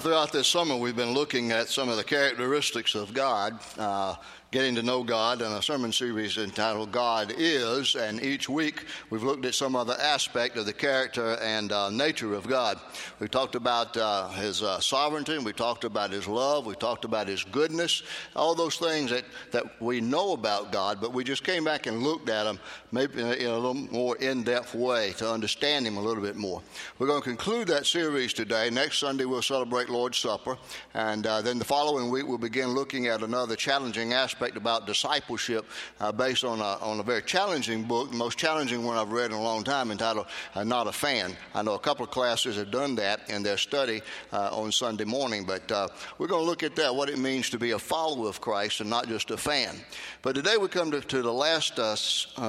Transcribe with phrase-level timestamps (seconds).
[0.00, 3.58] Throughout this summer, we've been looking at some of the characteristics of God.
[3.78, 4.16] Uh,
[4.54, 7.96] Getting to Know God in a sermon series entitled God Is.
[7.96, 12.34] And each week we've looked at some other aspect of the character and uh, nature
[12.34, 12.78] of God.
[13.18, 17.26] We talked about uh, His uh, sovereignty, we talked about His love, we talked about
[17.26, 18.04] His goodness,
[18.36, 22.04] all those things that, that we know about God, but we just came back and
[22.04, 22.60] looked at them
[22.92, 26.22] maybe in a, in a little more in depth way to understand Him a little
[26.22, 26.62] bit more.
[27.00, 28.70] We're going to conclude that series today.
[28.70, 30.56] Next Sunday we'll celebrate Lord's Supper.
[30.94, 34.86] And uh, then the following week we'll begin looking at another challenging aspect aspect about
[34.86, 35.64] discipleship
[36.00, 39.30] uh, based on a, on a very challenging book, the most challenging one I've read
[39.30, 41.34] in a long time, entitled uh, Not a Fan.
[41.54, 44.02] I know a couple of classes have done that in their study
[44.34, 47.48] uh, on Sunday morning, but uh, we're going to look at that, what it means
[47.50, 49.76] to be a follower of Christ and not just a fan.
[50.20, 51.96] But today we come to, to the last uh,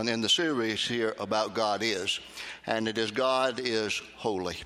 [0.06, 2.20] in the series here about God is,
[2.68, 4.58] and it is God is holy.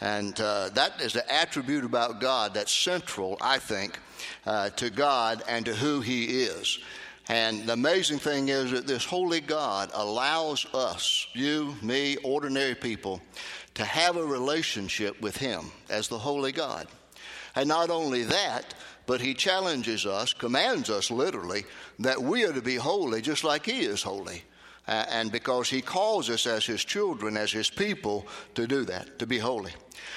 [0.00, 3.98] And uh, that is the attribute about God that's central, I think,
[4.46, 6.78] uh, to God and to who He is.
[7.28, 13.20] And the amazing thing is that this holy God allows us, you, me, ordinary people,
[13.74, 16.88] to have a relationship with Him as the holy God.
[17.54, 18.74] And not only that,
[19.06, 21.64] but He challenges us, commands us literally,
[21.98, 24.42] that we are to be holy just like He is holy.
[24.88, 29.18] Uh, and because He calls us as His children, as His people, to do that,
[29.18, 29.72] to be holy.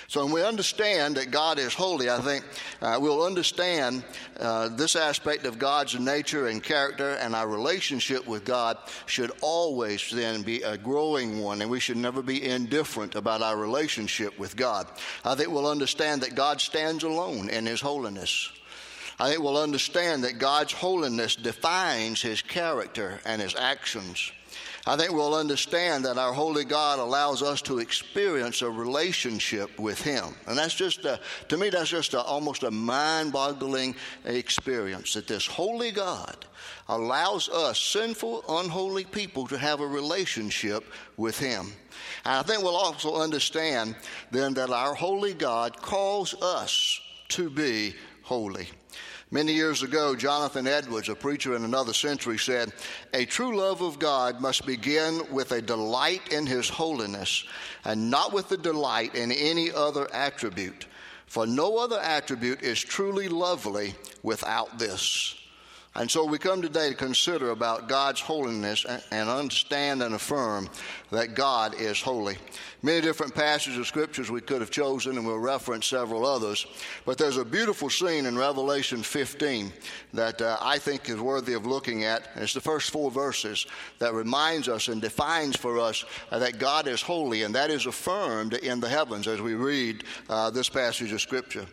[0.07, 2.45] So when we understand that God is holy, I think
[2.81, 4.05] uh, we'll understand
[4.39, 8.77] uh, this aspect of God's nature and character, and our relationship with God
[9.07, 13.57] should always then be a growing one, and we should never be indifferent about our
[13.57, 14.87] relationship with God.
[15.25, 18.49] I think we'll understand that God stands alone in His holiness.
[19.19, 24.31] I think we'll understand that God's holiness defines His character and His actions.
[24.87, 30.01] I think we'll understand that our holy God allows us to experience a relationship with
[30.01, 30.33] Him.
[30.47, 35.27] And that's just, a, to me, that's just a, almost a mind boggling experience that
[35.27, 36.45] this holy God
[36.89, 40.83] allows us, sinful, unholy people, to have a relationship
[41.15, 41.73] with Him.
[42.25, 43.95] And I think we'll also understand
[44.31, 48.67] then that our holy God calls us to be holy.
[49.33, 52.73] Many years ago, Jonathan Edwards, a preacher in another century, said,
[53.13, 57.45] A true love of God must begin with a delight in His holiness
[57.85, 60.85] and not with the delight in any other attribute.
[61.27, 65.40] For no other attribute is truly lovely without this.
[65.93, 70.69] And so we come today to consider about God's holiness and understand and affirm
[71.11, 72.37] that God is holy.
[72.81, 76.65] Many different passages of scriptures we could have chosen, and we'll reference several others.
[77.05, 79.73] But there's a beautiful scene in Revelation 15
[80.13, 82.29] that uh, I think is worthy of looking at.
[82.37, 83.67] It's the first four verses
[83.99, 87.85] that reminds us and defines for us uh, that God is holy, and that is
[87.85, 91.65] affirmed in the heavens as we read uh, this passage of scripture.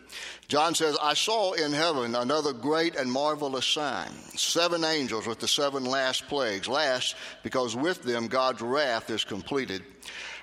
[0.48, 5.48] John says, I saw in heaven another great and marvelous sign seven angels with the
[5.48, 6.66] seven last plagues.
[6.66, 9.82] Last, because with them God's wrath is completed.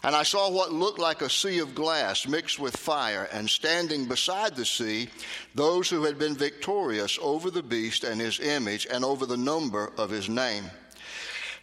[0.04, 4.06] And I saw what looked like a sea of glass mixed with fire, and standing
[4.06, 5.10] beside the sea,
[5.56, 9.92] those who had been victorious over the beast and his image and over the number
[9.98, 10.66] of his name.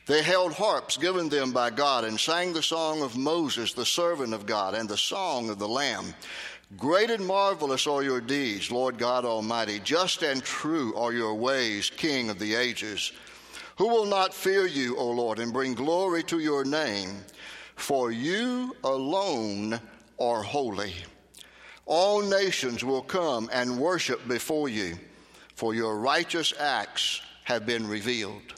[0.06, 4.34] They held harps given them by God and sang the song of Moses, the servant
[4.34, 6.12] of God, and the song of the Lamb.
[6.78, 9.78] Great and marvelous are your deeds, Lord God Almighty.
[9.81, 13.12] Just and true are your ways, King of the ages.
[13.77, 17.11] Who will not fear you, O Lord, and bring glory to your name?
[17.77, 19.81] For you alone
[20.19, 20.94] are holy.
[21.84, 24.99] All nations will come and worship before you,
[25.55, 28.55] for your righteous acts have been revealed.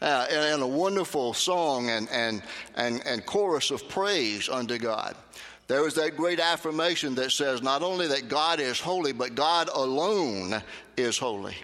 [0.00, 2.42] Uh, and, a wonderful song and, and,
[2.76, 5.16] and, and chorus of praise unto God
[5.68, 9.68] there is that great affirmation that says not only that God is holy, but God
[9.72, 10.62] alone
[10.96, 11.56] is holy.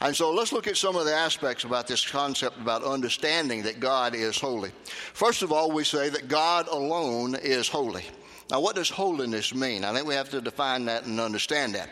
[0.00, 3.78] And so let's look at some of the aspects about this concept about understanding that
[3.78, 4.72] God is holy.
[5.14, 8.04] First of all, we say that God alone is holy.
[8.50, 9.84] Now, what does holiness mean?
[9.84, 11.88] I think we have to define that and understand that.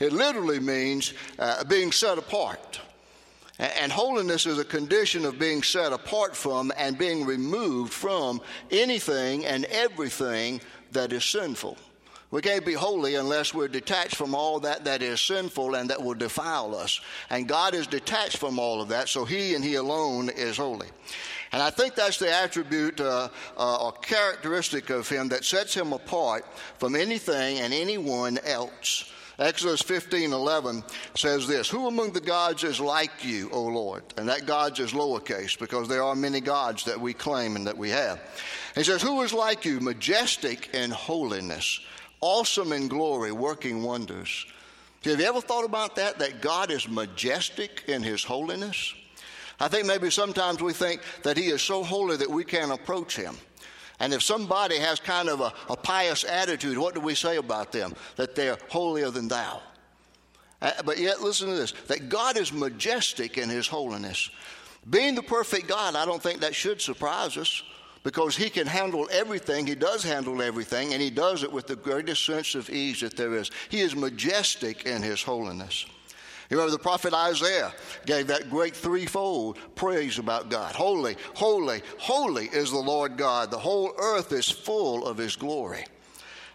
[0.00, 2.80] It literally means uh, being set apart.
[3.60, 8.40] And holiness is a condition of being set apart from and being removed from
[8.70, 11.76] anything and everything that is sinful.
[12.30, 16.00] We can't be holy unless we're detached from all that that is sinful and that
[16.00, 17.00] will defile us.
[17.28, 20.86] And God is detached from all of that, so He and He alone is holy.
[21.52, 25.92] And I think that's the attribute uh, uh, or characteristic of Him that sets Him
[25.92, 26.44] apart
[26.78, 29.10] from anything and anyone else.
[29.40, 30.84] Exodus 15 11
[31.16, 34.04] says this Who among the gods is like you, O Lord?
[34.18, 37.78] And that gods is lowercase because there are many gods that we claim and that
[37.78, 38.20] we have.
[38.74, 41.80] He says, Who is like you, majestic in holiness,
[42.20, 44.46] awesome in glory, working wonders.
[45.04, 46.18] Have you ever thought about that?
[46.18, 48.94] That God is majestic in His holiness?
[49.58, 53.16] I think maybe sometimes we think that He is so holy that we can't approach
[53.16, 53.36] Him.
[54.00, 57.70] And if somebody has kind of a, a pious attitude, what do we say about
[57.70, 57.94] them?
[58.16, 59.60] That they're holier than thou.
[60.62, 64.30] Uh, but yet, listen to this that God is majestic in His holiness.
[64.88, 67.62] Being the perfect God, I don't think that should surprise us
[68.02, 69.66] because He can handle everything.
[69.66, 73.16] He does handle everything, and He does it with the greatest sense of ease that
[73.16, 73.50] there is.
[73.68, 75.86] He is majestic in His holiness.
[76.50, 77.72] You remember the prophet Isaiah
[78.06, 80.74] gave that great threefold praise about God.
[80.74, 83.52] Holy, holy, holy is the Lord God.
[83.52, 85.84] The whole earth is full of His glory.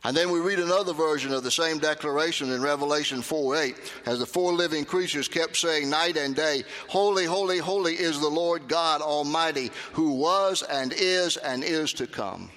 [0.03, 4.19] And then we read another version of the same declaration in Revelation 4 8, as
[4.19, 8.67] the four living creatures kept saying night and day, Holy, holy, holy is the Lord
[8.67, 12.51] God Almighty, who was and is and is to come.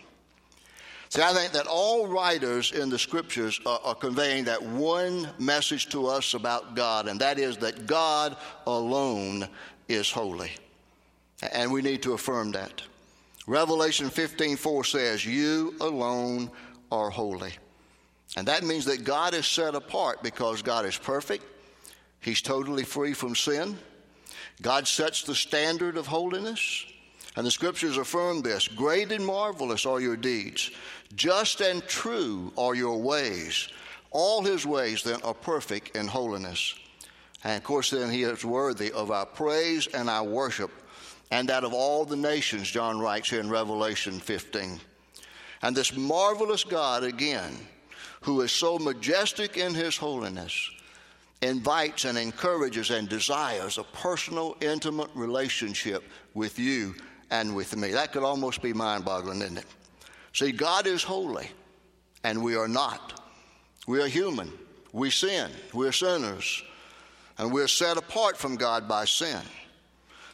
[1.11, 5.89] See, I think that all writers in the scriptures are, are, conveying that one message
[5.91, 9.49] to us about God, and that is that God alone
[9.89, 10.51] is holy.
[11.53, 12.83] And we need to affirm that.
[13.47, 16.51] Revelation 15 4 says, You alone
[16.93, 17.53] are holy.
[18.37, 21.45] And that means that God is set apart because God is perfect,
[22.21, 23.79] He's totally free from sin.
[24.61, 26.85] God sets the standard of holiness.
[27.37, 30.71] And the scriptures affirm this Great and marvelous are your deeds,
[31.15, 33.69] just and true are your ways.
[34.11, 36.75] All his ways then are perfect in holiness.
[37.45, 40.71] And of course, then he is worthy of our praise and our worship,
[41.31, 44.81] and that of all the nations, John writes here in Revelation 15.
[45.63, 47.57] And this marvelous God, again,
[48.23, 50.71] who is so majestic in his holiness,
[51.43, 56.03] invites and encourages and desires a personal, intimate relationship
[56.35, 56.95] with you
[57.31, 57.93] and with me.
[57.93, 59.67] That could almost be mind boggling, isn't it?
[60.33, 61.49] See, God is holy,
[62.25, 63.21] and we are not.
[63.87, 64.53] We are human.
[64.93, 65.51] We sin.
[65.73, 66.63] We're sinners.
[67.39, 69.41] And we're set apart from God by sin.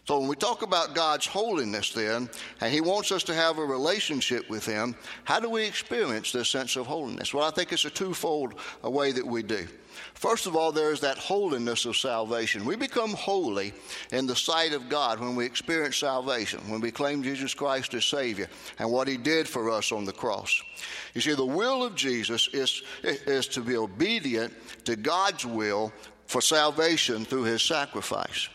[0.06, 2.29] So when we talk about God's holiness, then,
[2.61, 6.51] and He wants us to have a relationship with Him, how do we experience this
[6.51, 7.33] sense of holiness?
[7.33, 9.67] Well, I think it's a twofold way that we do.
[10.12, 12.67] First of all, there is that holiness of salvation.
[12.67, 13.73] We become holy
[14.12, 18.05] in the sight of God when we experience salvation, when we claim Jesus Christ as
[18.05, 18.49] Savior
[18.79, 20.62] and what He did for us on the cross.
[21.15, 24.53] You see, the will of Jesus is, is to be obedient
[24.85, 25.93] to God's will
[26.27, 28.49] for salvation through His sacrifice.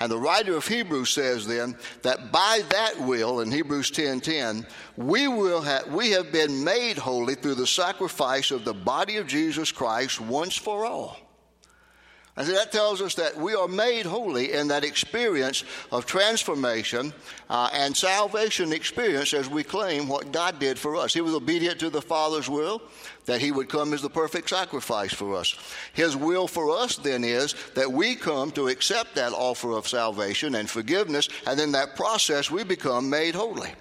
[0.00, 4.66] And the writer of Hebrews says then that by that will, in Hebrews 10 10,
[4.96, 9.26] we, will have, we have been made holy through the sacrifice of the body of
[9.26, 11.27] Jesus Christ once for all.
[12.38, 17.12] And so that tells us that we are made holy in that experience of transformation
[17.50, 21.12] uh, and salvation experience as we claim what God did for us.
[21.12, 22.80] He was obedient to the Father's will,
[23.26, 25.56] that He would come as the perfect sacrifice for us.
[25.94, 30.54] His will for us then is that we come to accept that offer of salvation
[30.54, 33.72] and forgiveness, and in that process we become made holy.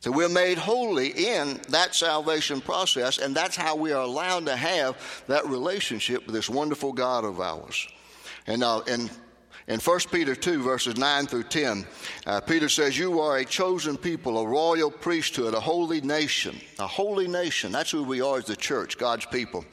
[0.00, 4.56] So we're made holy in that salvation process, and that's how we are allowed to
[4.56, 7.86] have that relationship with this wonderful God of ours.
[8.46, 9.10] And uh, in
[9.70, 11.86] in 1 Peter 2, verses 9 through 10,
[12.26, 16.60] uh, Peter says, You are a chosen people, a royal priesthood, a holy nation.
[16.80, 17.70] A holy nation.
[17.70, 19.64] That's who we are as the church, God's people.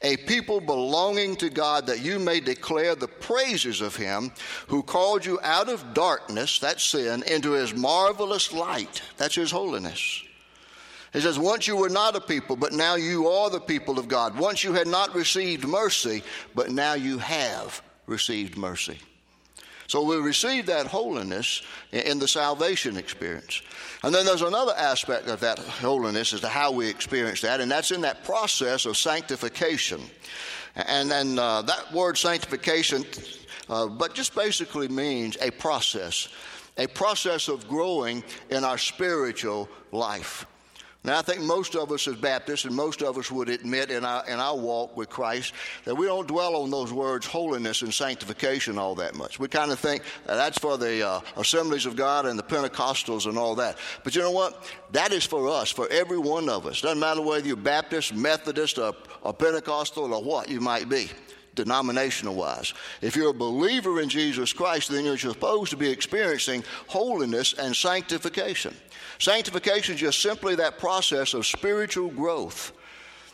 [0.00, 4.32] A people belonging to God that you may declare the praises of Him
[4.68, 9.02] who called you out of darkness, that's sin, into His marvelous light.
[9.18, 10.22] That's His holiness.
[11.12, 14.08] He says, Once you were not a people, but now you are the people of
[14.08, 14.34] God.
[14.38, 16.22] Once you had not received mercy,
[16.54, 18.98] but now you have received mercy.
[19.92, 21.60] So we receive that holiness
[21.92, 23.60] in the salvation experience.
[24.02, 27.70] And then there's another aspect of that holiness as to how we experience that, and
[27.70, 30.00] that's in that process of sanctification.
[30.76, 33.04] And then uh, that word sanctification,
[33.68, 36.28] uh, but just basically means a process,
[36.78, 40.46] a process of growing in our spiritual life.
[41.04, 44.04] Now, I think most of us as Baptists and most of us would admit in
[44.04, 45.52] our, in our walk with Christ
[45.84, 49.40] that we don't dwell on those words holiness and sanctification all that much.
[49.40, 53.36] We kind of think that's for the uh, assemblies of God and the Pentecostals and
[53.36, 53.78] all that.
[54.04, 54.64] But you know what?
[54.92, 56.80] That is for us, for every one of us.
[56.80, 61.10] Doesn't matter whether you're Baptist, Methodist, or, or Pentecostal, or what you might be
[61.54, 62.74] denominational wise.
[63.00, 67.74] If you're a believer in Jesus Christ, then you're supposed to be experiencing holiness and
[67.74, 68.74] sanctification.
[69.18, 72.72] Sanctification is just simply that process of spiritual growth.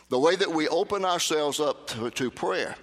[0.09, 2.75] the way that we open ourselves up to, to prayer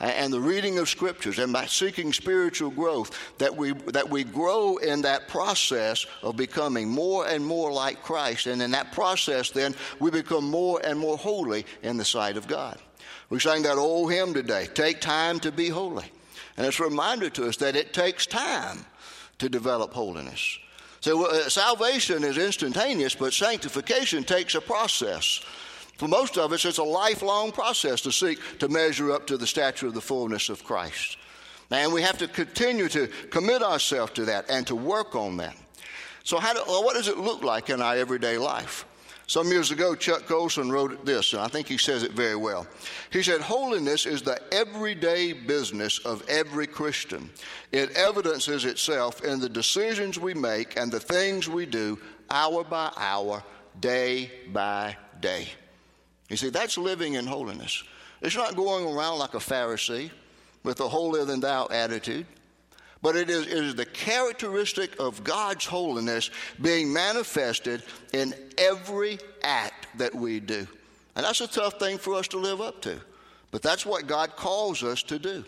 [0.00, 4.76] and the reading of scriptures and by seeking spiritual growth that we that we grow
[4.78, 9.74] in that process of becoming more and more like Christ and in that process then
[10.00, 12.78] we become more and more holy in the sight of God.
[13.30, 16.04] We sang that old hymn today, take time to be holy.
[16.56, 18.84] And it's a reminder to us that it takes time
[19.38, 20.58] to develop holiness.
[21.00, 25.40] So uh, salvation is instantaneous, but sanctification takes a process.
[25.98, 29.46] For most of us, it's a lifelong process to seek to measure up to the
[29.46, 31.18] stature of the fullness of Christ.
[31.70, 35.56] And we have to continue to commit ourselves to that and to work on that.
[36.22, 38.86] So, how do, well, what does it look like in our everyday life?
[39.26, 42.66] Some years ago, Chuck Colson wrote this, and I think he says it very well.
[43.10, 47.30] He said, Holiness is the everyday business of every Christian.
[47.72, 51.98] It evidences itself in the decisions we make and the things we do
[52.30, 53.42] hour by hour,
[53.80, 55.48] day by day.
[56.28, 57.82] You see, that's living in holiness.
[58.20, 60.10] It's not going around like a Pharisee
[60.64, 62.26] with a holier than thou attitude,
[63.04, 66.30] but it is, it is the characteristic of God's holiness
[66.62, 67.82] being manifested
[68.14, 70.66] in every act that we do.
[71.14, 72.98] And that's a tough thing for us to live up to,
[73.50, 75.44] but that's what God calls us to do.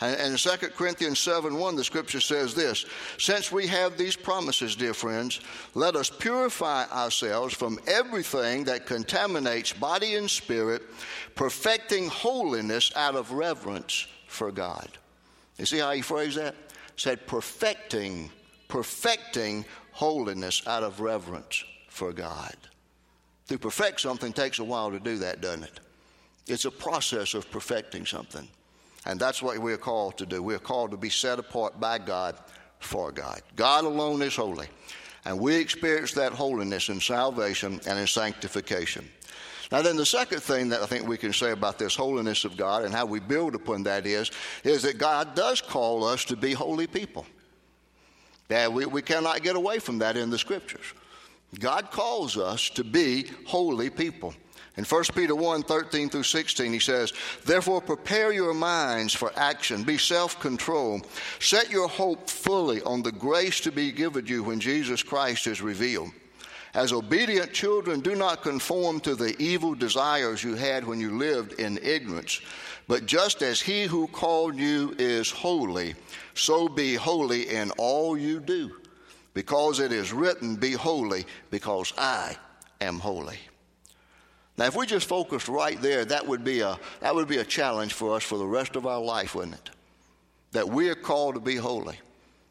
[0.00, 2.86] And, in 2 Corinthians 7 1, the scripture says this
[3.18, 5.40] Since we have these promises, dear friends,
[5.74, 10.82] let us purify ourselves from everything that contaminates body and spirit,
[11.34, 14.88] perfecting holiness out of reverence for God.
[15.58, 16.54] You see how he phrased that?
[16.96, 18.30] Said perfecting,
[18.68, 22.56] perfecting holiness out of reverence for God.
[23.48, 25.80] To perfect something takes a while to do that, doesn't it?
[26.46, 28.48] It's a process of perfecting something.
[29.04, 30.42] And that's what we're called to do.
[30.42, 32.36] We're called to be set apart by God
[32.80, 33.40] for God.
[33.54, 34.66] God alone is holy.
[35.24, 39.08] And we experience that holiness in salvation and in sanctification.
[39.72, 42.56] Now, then, the second thing that I think we can say about this holiness of
[42.56, 44.30] God and how we build upon that is,
[44.62, 47.26] is that God does call us to be holy people.
[48.48, 50.92] Yeah, we, we cannot get away from that in the scriptures.
[51.58, 54.34] God calls us to be holy people.
[54.76, 57.12] In 1 Peter 1 13 through 16, he says,
[57.44, 61.06] Therefore, prepare your minds for action, be self controlled,
[61.40, 65.62] set your hope fully on the grace to be given you when Jesus Christ is
[65.62, 66.10] revealed.
[66.76, 71.54] As obedient children, do not conform to the evil desires you had when you lived
[71.54, 72.42] in ignorance.
[72.86, 75.94] But just as he who called you is holy,
[76.34, 78.76] so be holy in all you do.
[79.32, 82.36] Because it is written, Be holy, because I
[82.82, 83.38] am holy.
[84.58, 87.44] Now, if we just focused right there, that would be a, that would be a
[87.44, 89.70] challenge for us for the rest of our life, wouldn't it?
[90.52, 91.98] That we are called to be holy.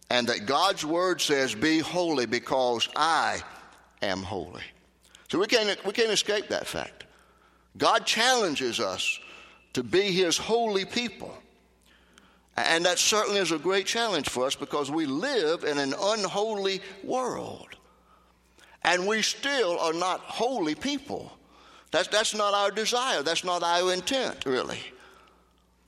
[0.10, 3.44] And that God's word says, Be holy because I
[4.01, 4.63] am holy.
[5.29, 7.05] So we can't, we can't escape that fact.
[7.77, 9.19] God challenges us
[9.73, 11.35] to be his holy people.
[12.57, 16.81] And that certainly is a great challenge for us because we live in an unholy
[17.03, 17.67] world.
[18.83, 21.31] And we still are not holy people.
[21.91, 23.23] That's, that's not our desire.
[23.23, 24.79] That's not our intent, really.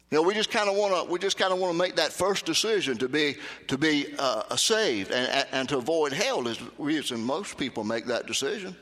[0.09, 1.97] You know, we just kind of want to we just kind of want to make
[1.97, 3.35] that first decision to be
[3.67, 8.25] to be uh, saved and, and to avoid hell is reason most people make that
[8.25, 8.73] decision,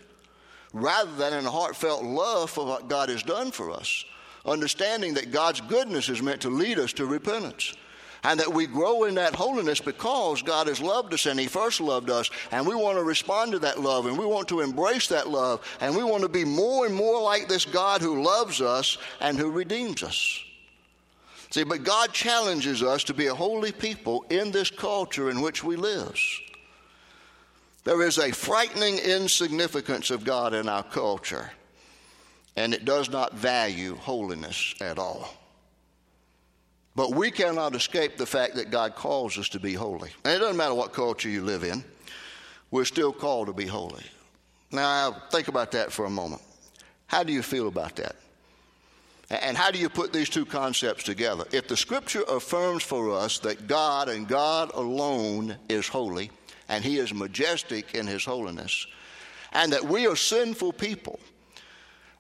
[0.72, 4.06] rather than in a heartfelt love for what God has done for us,
[4.46, 7.74] understanding that God's goodness is meant to lead us to repentance
[8.24, 11.82] and that we grow in that holiness because God has loved us and He first
[11.82, 15.08] loved us, and we want to respond to that love and we want to embrace
[15.08, 18.62] that love and we want to be more and more like this God who loves
[18.62, 20.44] us and who redeems us.
[21.56, 25.64] See, but God challenges us to be a holy people in this culture in which
[25.64, 26.20] we live.
[27.86, 31.50] There is a frightening insignificance of God in our culture,
[32.58, 35.34] and it does not value holiness at all.
[36.94, 40.10] But we cannot escape the fact that God calls us to be holy.
[40.26, 41.86] And it doesn't matter what culture you live in,
[42.70, 44.04] we're still called to be holy.
[44.74, 46.42] Now, think about that for a moment.
[47.08, 48.18] How do you feel about that?
[49.30, 51.46] And how do you put these two concepts together?
[51.52, 56.32] If the scripture affirms for us that God and God alone is holy,
[56.70, 58.86] and He is majestic in His holiness,
[59.52, 61.20] and that we are sinful people,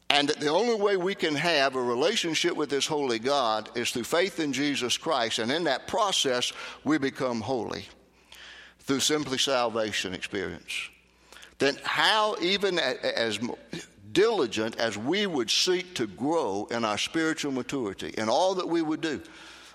[0.10, 3.92] and that the only way we can have a relationship with this holy God is
[3.92, 5.40] through faith in Jesus Christ.
[5.40, 7.86] And in that process, we become holy
[8.80, 10.90] through simply salvation experience.
[11.58, 13.40] Then, how, even as
[14.16, 18.82] diligent as we would seek to grow in our spiritual maturity in all that we
[18.82, 19.22] would do,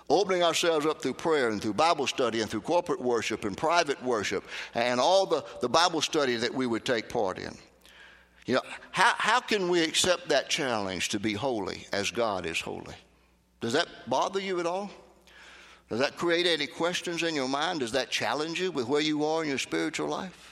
[0.09, 4.03] opening ourselves up through prayer and through Bible study and through corporate worship and private
[4.03, 4.43] worship
[4.73, 7.55] and all the, the Bible study that we would take part in
[8.47, 12.59] You know, how, how can we accept that challenge to be holy as God is
[12.59, 12.95] holy?
[13.61, 14.89] Does that bother you at all?
[15.87, 17.81] Does that create any questions in your mind?
[17.81, 20.50] Does that challenge you with where you are in your spiritual life?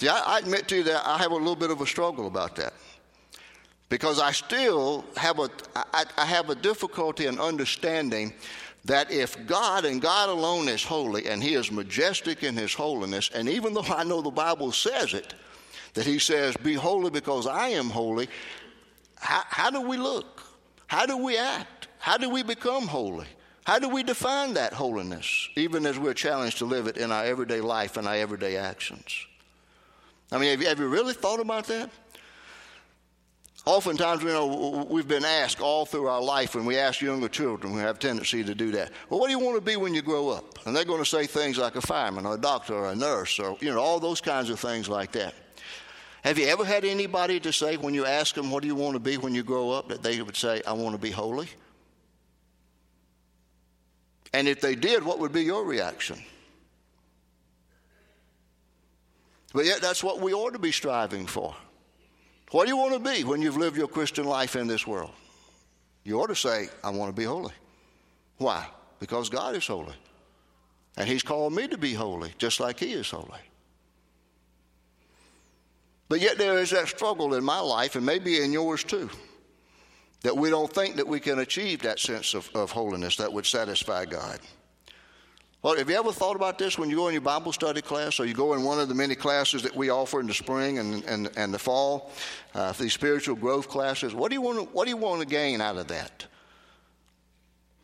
[0.00, 2.26] See, I, I admit to you that I have a little bit of a struggle
[2.26, 2.72] about that
[3.88, 8.32] because I still have a, I, I have a difficulty in understanding
[8.84, 13.30] that if God and God alone is holy and He is majestic in His holiness,
[13.34, 15.34] and even though I know the Bible says it,
[15.94, 18.28] that He says, Be holy because I am holy,
[19.16, 20.42] how, how do we look?
[20.86, 21.88] How do we act?
[21.98, 23.26] How do we become holy?
[23.64, 27.24] How do we define that holiness, even as we're challenged to live it in our
[27.24, 29.26] everyday life and our everyday actions?
[30.30, 31.90] I mean, have you, have you really thought about that?
[33.64, 37.74] Oftentimes, you know, we've been asked all through our life when we ask younger children,
[37.74, 38.90] we have a tendency to do that.
[39.10, 40.64] Well, what do you want to be when you grow up?
[40.66, 43.38] And they're going to say things like a fireman or a doctor or a nurse
[43.38, 45.34] or, you know, all those kinds of things like that.
[46.22, 48.94] Have you ever had anybody to say when you ask them, what do you want
[48.94, 51.48] to be when you grow up, that they would say, I want to be holy?
[54.32, 56.18] And if they did, what would be your reaction?
[59.52, 61.54] But yet, that's what we ought to be striving for.
[62.50, 65.10] What do you want to be when you've lived your Christian life in this world?
[66.04, 67.52] You ought to say, I want to be holy.
[68.38, 68.66] Why?
[69.00, 69.94] Because God is holy.
[70.96, 73.40] And He's called me to be holy, just like He is holy.
[76.08, 79.10] But yet there is that struggle in my life, and maybe in yours too,
[80.22, 83.46] that we don't think that we can achieve that sense of, of holiness that would
[83.46, 84.40] satisfy God.
[85.60, 88.20] Well, have you ever thought about this when you go in your Bible study class
[88.20, 90.78] or you go in one of the many classes that we offer in the spring
[90.78, 92.12] and, and, and the fall,
[92.54, 94.14] uh, these spiritual growth classes?
[94.14, 96.26] What do, you want to, what do you want to gain out of that?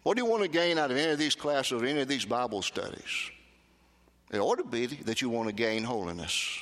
[0.04, 2.06] What do you want to gain out of any of these classes or any of
[2.06, 3.30] these Bible studies?
[4.30, 6.60] It ought to be that you want to gain holiness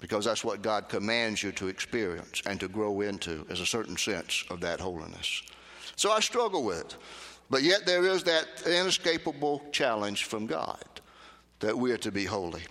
[0.00, 3.98] because that's what God commands you to experience and to grow into, is a certain
[3.98, 5.42] sense of that holiness.
[5.94, 6.96] So I struggle with it.
[7.48, 10.84] But yet there is that inescapable challenge from God
[11.60, 12.62] that we are to be holy.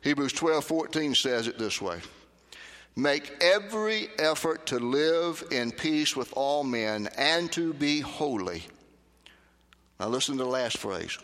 [0.00, 2.00] Hebrews 12 14 says it this way
[2.96, 8.62] Make every effort to live in peace with all men and to be holy.
[10.00, 11.18] Now, listen to the last phrase.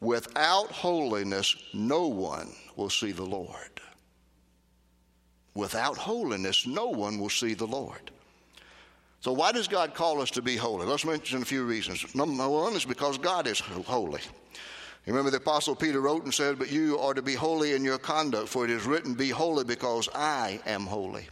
[0.00, 3.80] Without holiness, no one will see the Lord.
[5.54, 8.10] Without holiness, no one will see the Lord.
[9.22, 10.84] So, why does God call us to be holy?
[10.84, 12.12] Let's mention a few reasons.
[12.12, 14.20] Number one is because God is holy.
[15.06, 17.84] You remember the Apostle Peter wrote and said, But you are to be holy in
[17.84, 21.28] your conduct, for it is written, Be holy because I am holy.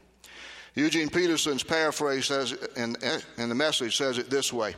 [0.76, 2.94] Eugene Peterson's paraphrase says, in,
[3.38, 4.76] in the message says it this way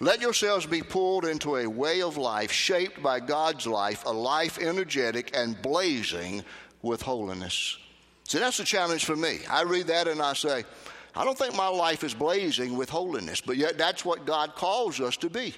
[0.00, 4.58] Let yourselves be pulled into a way of life shaped by God's life, a life
[4.58, 6.42] energetic and blazing
[6.80, 7.76] with holiness.
[8.24, 9.40] See, that's the challenge for me.
[9.50, 10.64] I read that and I say,
[11.16, 15.00] I don't think my life is blazing with holiness, but yet that's what God calls
[15.00, 15.54] us to be.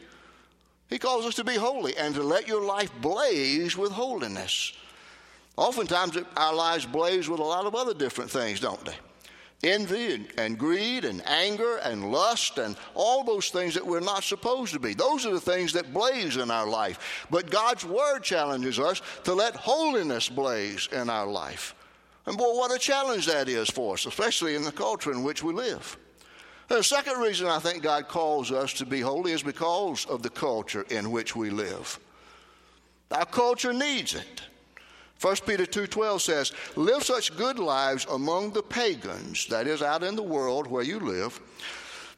[0.88, 4.72] He calls us to be holy and to let your life blaze with holiness.
[5.56, 8.94] Oftentimes, our lives blaze with a lot of other different things, don't they?
[9.64, 14.22] Envy and, and, greed and anger and lust and all those things that we're not
[14.22, 14.94] supposed to be.
[14.94, 17.26] Those are the things that blaze in our life.
[17.28, 21.74] But God's Word challenges us to let holiness blaze in our life.
[22.28, 25.42] And boy, what a challenge that is for us, especially in the culture in which
[25.42, 25.96] we live.
[26.68, 30.28] The second reason I think God calls us to be holy is because of the
[30.28, 31.98] culture in which we live.
[33.10, 34.42] Our culture needs it.
[35.18, 40.14] 1 Peter 2:12 says, "Live such good lives among the pagans, that is out in
[40.14, 41.40] the world where you live,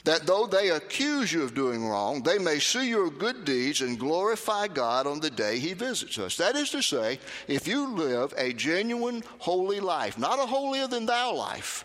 [0.04, 3.98] that though they accuse you of doing wrong, they may see your good deeds and
[3.98, 6.36] glorify God on the day He visits us.
[6.36, 11.06] That is to say, if you live a genuine, holy life, not a holier than
[11.06, 11.84] thou life,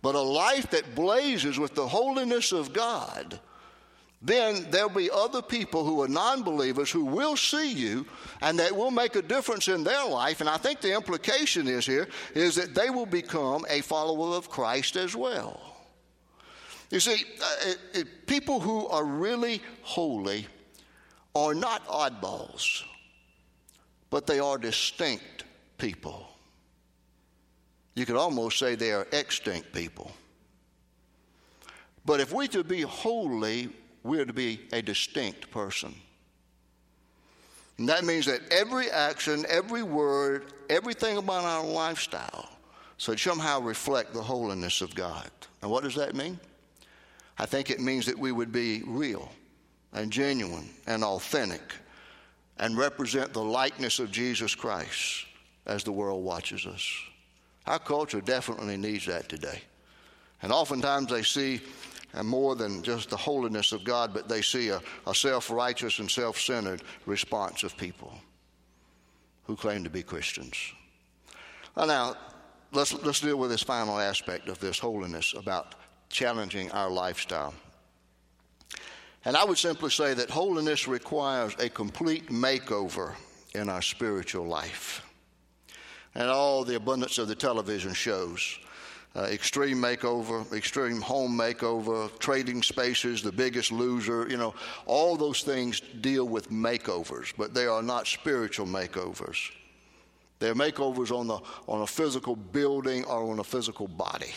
[0.00, 3.38] but a life that blazes with the holiness of God,
[4.24, 8.06] then there'll be other people who are non believers who will see you
[8.40, 10.40] and that will make a difference in their life.
[10.40, 14.48] And I think the implication is here is that they will become a follower of
[14.48, 15.71] Christ as well.
[16.92, 20.46] You see, uh, it, it, people who are really holy
[21.34, 22.82] are not oddballs,
[24.10, 25.44] but they are distinct
[25.78, 26.28] people.
[27.94, 30.12] You could almost say they are extinct people.
[32.04, 33.70] But if we're to be holy,
[34.02, 35.94] we're to be a distinct person.
[37.78, 42.50] And that means that every action, every word, everything about our lifestyle
[42.98, 45.30] should somehow reflect the holiness of God.
[45.62, 46.38] And what does that mean?
[47.38, 49.30] I think it means that we would be real
[49.92, 51.74] and genuine and authentic
[52.58, 55.26] and represent the likeness of Jesus Christ
[55.66, 56.88] as the world watches us.
[57.66, 59.62] Our culture definitely needs that today.
[60.42, 61.60] And oftentimes they see
[62.22, 66.10] more than just the holiness of God, but they see a, a self righteous and
[66.10, 68.12] self centered response of people
[69.44, 70.56] who claim to be Christians.
[71.74, 72.16] Well, now,
[72.72, 75.74] let's, let's deal with this final aspect of this holiness about
[76.12, 77.54] challenging our lifestyle.
[79.24, 83.14] And I would simply say that holiness requires a complete makeover
[83.54, 85.04] in our spiritual life.
[86.14, 88.58] And all the abundance of the television shows
[89.14, 94.54] uh, extreme makeover, extreme home makeover, trading spaces, the biggest loser, you know,
[94.86, 99.50] all those things deal with makeovers, but they are not spiritual makeovers.
[100.38, 104.32] They're makeovers on, the, on a physical building or on a physical body.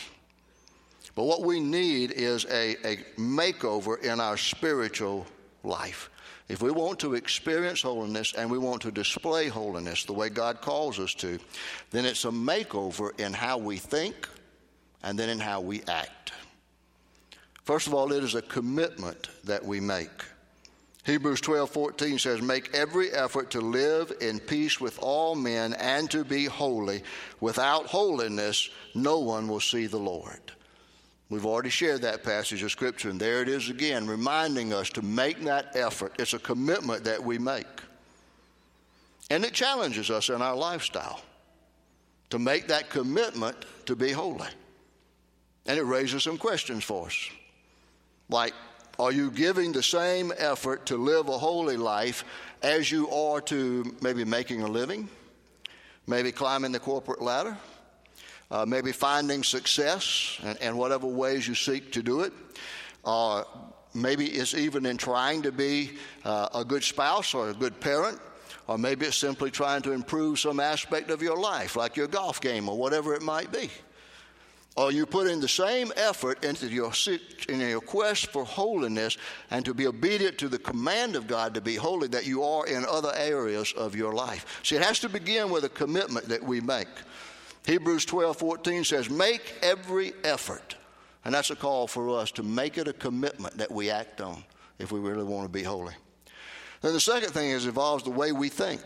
[1.16, 5.26] But what we need is a, a makeover in our spiritual
[5.64, 6.10] life.
[6.48, 10.60] If we want to experience holiness and we want to display holiness the way God
[10.60, 11.40] calls us to,
[11.90, 14.28] then it's a makeover in how we think,
[15.02, 16.32] and then in how we act.
[17.64, 20.10] First of all, it is a commitment that we make.
[21.04, 26.10] Hebrews 12 14 says, Make every effort to live in peace with all men and
[26.10, 27.02] to be holy.
[27.40, 30.52] Without holiness, no one will see the Lord.
[31.28, 35.02] We've already shared that passage of Scripture, and there it is again, reminding us to
[35.02, 36.12] make that effort.
[36.18, 37.66] It's a commitment that we make.
[39.28, 41.20] And it challenges us in our lifestyle
[42.30, 44.46] to make that commitment to be holy.
[45.66, 47.28] And it raises some questions for us.
[48.28, 48.54] Like,
[48.98, 52.24] are you giving the same effort to live a holy life
[52.62, 55.08] as you are to maybe making a living,
[56.06, 57.56] maybe climbing the corporate ladder,
[58.50, 62.32] uh, maybe finding success and, and, whatever ways you seek to do it?
[63.04, 63.44] Uh,
[63.94, 65.92] maybe it's even in trying to be
[66.24, 68.20] uh, a good spouse or a good parent,
[68.68, 72.40] or maybe it's simply trying to improve some aspect of your life, like your golf
[72.40, 73.70] game or whatever it might be
[74.76, 76.92] or you put in the same effort into your,
[77.48, 79.16] in your quest for holiness
[79.50, 82.66] and to be obedient to the command of God to be holy that you are
[82.66, 84.60] in other areas of your life.
[84.62, 86.88] See, it has to begin with a commitment that we make.
[87.66, 90.76] Hebrews 12 14 says, Make every effort.
[91.24, 94.44] And that's a call for us to make it a commitment that we act on
[94.78, 95.94] if we really want to be holy.
[96.80, 98.80] Then the second thing is involves the way we think.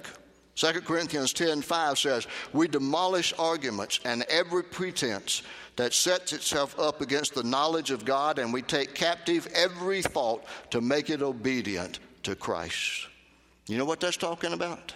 [0.55, 5.43] 2 Corinthians 10 5 says, We demolish arguments and every pretense
[5.77, 10.45] that sets itself up against the knowledge of God, and we take captive every thought
[10.71, 13.09] to make it obedient to Christ.
[13.67, 14.95] You know what that's talking about?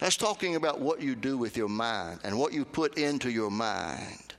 [0.00, 3.50] That's talking about what you do with your mind and what you put into your
[3.50, 4.34] mind.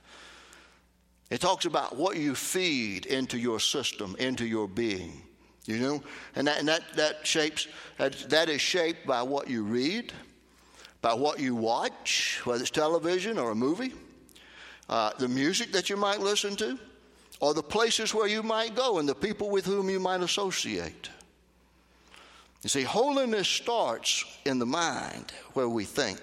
[1.30, 5.22] It talks about what you feed into your system, into your being.
[5.64, 6.02] You know?
[6.34, 10.12] And that, and that, that shapes, that, that is shaped by what you read,
[11.00, 13.92] by what you watch, whether it's television or a movie
[14.92, 16.78] uh, the music that you might listen to,
[17.40, 21.08] or the places where you might go and the people with whom you might associate.
[22.62, 26.20] You see, holiness starts in the mind where we think.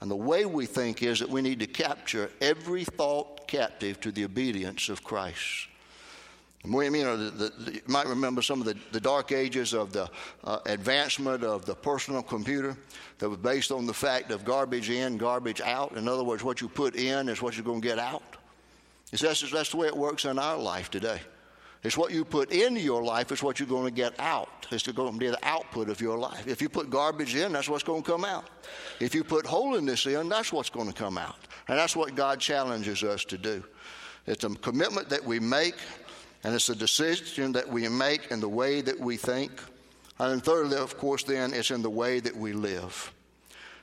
[0.00, 4.12] And the way we think is that we need to capture every thought captive to
[4.12, 5.68] the obedience of Christ.
[6.64, 9.92] We, you, know, the, the, you might remember some of the, the dark ages of
[9.92, 10.08] the
[10.44, 12.76] uh, advancement of the personal computer
[13.18, 15.96] that was based on the fact of garbage in, garbage out.
[15.96, 18.22] In other words, what you put in is what you're going to get out.
[19.10, 21.20] That's, that's the way it works in our life today.
[21.82, 24.66] It's what you put into your life is what you're going to get out.
[24.70, 26.46] It's going to be the output of your life.
[26.46, 28.48] If you put garbage in, that's what's going to come out.
[29.00, 31.36] If you put holiness in, that's what's going to come out.
[31.68, 33.64] And that's what God challenges us to do.
[34.26, 35.74] It's a commitment that we make
[36.44, 39.52] and it's a decision that we make in the way that we think.
[40.18, 43.12] And thirdly, of course, then, it's in the way that we live.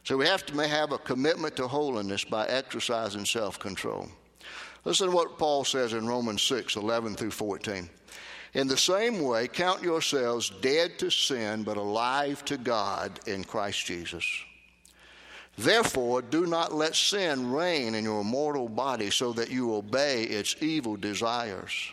[0.04, 4.10] So we have to have a commitment to holiness by exercising self control.
[4.86, 7.90] Listen to what Paul says in Romans 6 11 through 14.
[8.54, 13.86] In the same way, count yourselves dead to sin, but alive to God in Christ
[13.86, 14.26] Jesus.
[15.58, 20.56] Therefore, do not let sin reign in your mortal body so that you obey its
[20.62, 21.92] evil desires.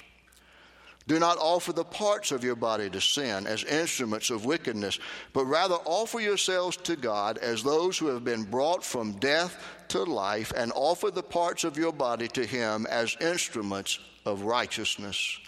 [1.09, 4.99] Do not offer the parts of your body to sin as instruments of wickedness,
[5.33, 9.57] but rather offer yourselves to God as those who have been brought from death
[9.89, 15.39] to life, and offer the parts of your body to Him as instruments of righteousness.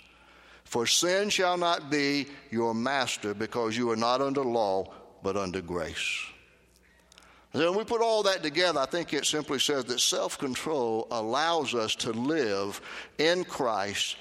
[0.63, 4.93] For sin shall not be your master, because you are not under law,
[5.25, 6.25] but under grace.
[7.53, 11.09] And then we put all that together, I think it simply says that self control
[11.11, 12.81] allows us to live
[13.19, 14.17] in Christ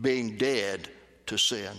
[0.00, 0.88] being dead
[1.26, 1.72] to sin.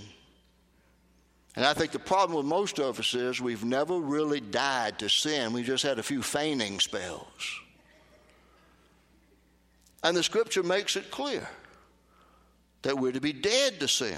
[1.55, 5.09] And I think the problem with most of us is we've never really died to
[5.09, 5.53] sin.
[5.53, 7.59] We just had a few feigning spells.
[10.03, 11.47] And the scripture makes it clear
[12.81, 14.17] that we're to be dead to sin.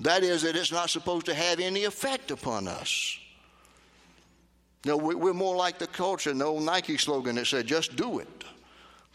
[0.00, 3.18] That is, that it's not supposed to have any effect upon us.
[4.84, 8.18] No, we're more like the culture, and the old Nike slogan that said, just do
[8.18, 8.44] it.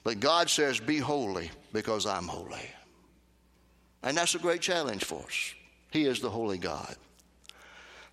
[0.06, 2.70] But God says, be holy because I'm holy.
[4.03, 5.53] And that's a great challenge for us.
[5.91, 6.95] He is the holy God.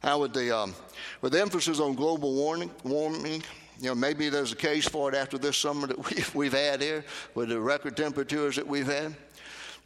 [0.03, 0.75] Now, with the, um,
[1.23, 3.43] with the emphasis on global warming, warming,
[3.81, 6.83] you know, maybe there's a case for it after this summer that we've, we've had
[6.83, 9.15] here with the record temperatures that we've had.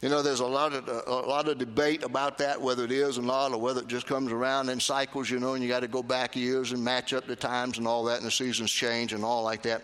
[0.01, 3.17] You know, there's a lot of a lot of debate about that, whether it is
[3.17, 5.29] or not, or whether it just comes around in cycles.
[5.29, 7.85] You know, and you got to go back years and match up the times and
[7.85, 9.81] all that, and the seasons change and all like that.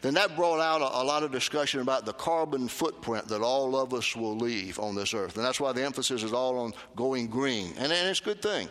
[0.00, 3.76] Then that brought out a, a lot of discussion about the carbon footprint that all
[3.76, 6.72] of us will leave on this earth, and that's why the emphasis is all on
[6.96, 8.70] going green, and, and it's a good thing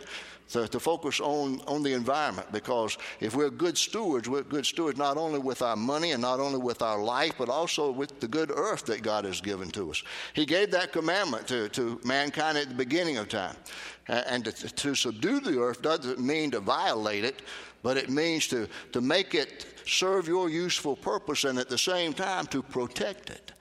[0.50, 4.98] to, to focus on, on the environment because if we're good stewards, we're good stewards
[4.98, 8.28] not only with our money and not only with our life, but also with the
[8.28, 10.02] good earth that God has given to us.
[10.34, 13.56] He gave that commandment to, to mankind at the beginning of time.
[14.08, 17.42] And to, to subdue the earth doesn't mean to violate it,
[17.82, 22.14] but it means to, to make it serve your useful purpose and at the same
[22.14, 23.52] time to protect it.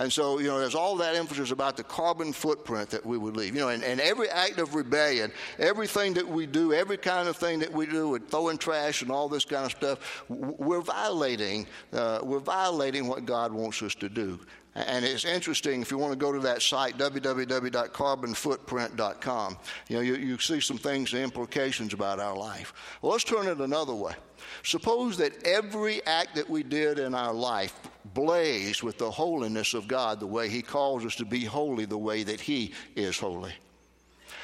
[0.00, 3.36] And so, you know, there's all that emphasis about the carbon footprint that we would
[3.36, 3.54] leave.
[3.54, 7.36] You know, and, and every act of rebellion, everything that we do, every kind of
[7.36, 11.66] thing that we do with throwing trash and all this kind of stuff, we're violating,
[11.92, 14.40] uh, we're violating what God wants us to do.
[14.74, 19.58] And it's interesting if you want to go to that site, www.carbonfootprint.com.
[19.88, 22.72] You know, you, you see some things, the implications about our life.
[23.02, 24.14] Well, let's turn it another way.
[24.62, 27.74] Suppose that every act that we did in our life
[28.14, 31.98] blazed with the holiness of God, the way He calls us to be holy, the
[31.98, 33.54] way that He is holy.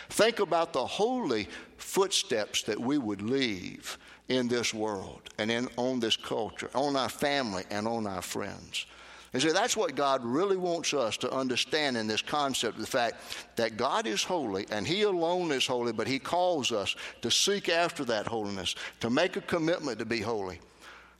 [0.09, 3.97] Think about the holy footsteps that we would leave
[4.29, 8.87] in this world and in, on this culture, on our family and on our friends.
[9.33, 12.87] And so that's what God really wants us to understand in this concept of the
[12.87, 13.17] fact
[13.57, 17.69] that God is holy and He alone is holy, but He calls us to seek
[17.69, 20.61] after that holiness, to make a commitment to be holy,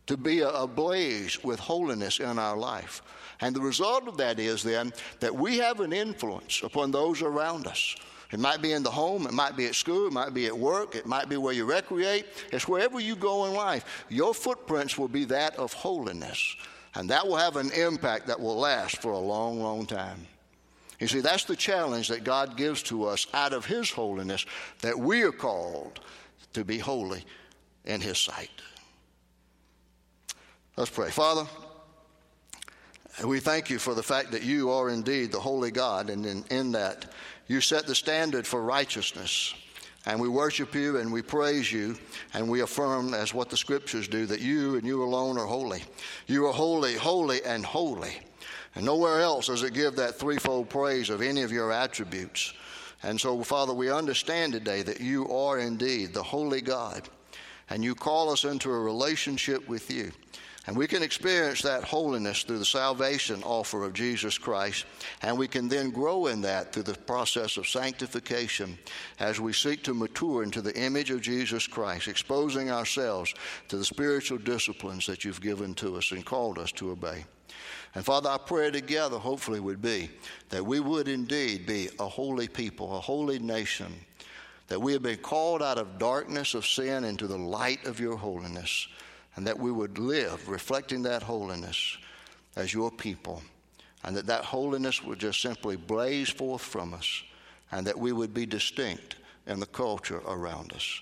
[0.07, 3.03] to be ablaze with holiness in our life.
[3.41, 7.67] And the result of that is then that we have an influence upon those around
[7.67, 7.97] us.
[8.33, 10.57] It might be in the home, it might be at school, it might be at
[10.57, 12.27] work, it might be where you recreate.
[12.53, 14.05] It's wherever you go in life.
[14.09, 16.57] Your footprints will be that of holiness.
[16.97, 20.27] And that will have an impact that will last for a long, long time.
[20.99, 24.47] You see, that's the challenge that God gives to us out of His holiness
[24.81, 26.01] that we are called
[26.55, 27.23] to be holy
[27.85, 28.51] in His sight.
[30.79, 31.11] Let's pray.
[31.11, 31.47] Father,
[33.25, 36.45] we thank you for the fact that you are indeed the holy God, and in,
[36.51, 37.13] in that
[37.47, 39.55] you set the standard for righteousness.
[40.07, 41.97] And we worship you and we praise you
[42.33, 45.83] and we affirm, as what the scriptures do, that you and you alone are holy.
[46.29, 48.17] You are holy, holy, and holy.
[48.77, 52.53] And nowhere else does it give that threefold praise of any of your attributes.
[53.03, 57.09] And so, Father, we understand today that you are indeed the holy God.
[57.69, 60.13] And you call us into a relationship with you.
[60.67, 64.85] And we can experience that holiness through the salvation offer of Jesus Christ.
[65.23, 68.77] And we can then grow in that through the process of sanctification
[69.21, 73.33] as we seek to mature into the image of Jesus Christ, exposing ourselves
[73.69, 77.25] to the spiritual disciplines that you've given to us and called us to obey.
[77.95, 80.11] And Father, our prayer together hopefully would be
[80.49, 83.95] that we would indeed be a holy people, a holy nation,
[84.67, 88.17] that we have been called out of darkness of sin into the light of your
[88.17, 88.89] holiness
[89.37, 91.99] and that we would live reflecting that holiness
[92.57, 93.43] as your people,
[94.03, 97.23] and that that holiness would just simply blaze forth from us,
[97.71, 101.01] and that we would be distinct in the culture around us.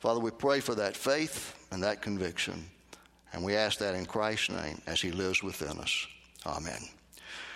[0.00, 2.64] Father, we pray for that faith and that conviction,
[3.32, 6.06] and we ask that in Christ's name as He lives within us.
[6.44, 6.95] Amen.